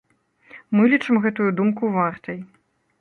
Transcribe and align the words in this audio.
Мы 0.79 0.87
лічым 0.95 1.15
гэтую 1.25 1.49
думку 1.59 1.83
вартай. 1.97 2.43